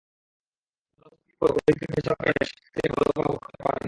[0.91, 3.79] ভালো প্রস্তুতির পরও পরীক্ষা পেছানোর কারণে শিক্ষার্থীরা ভালো ফলাফল করতে পারেনি।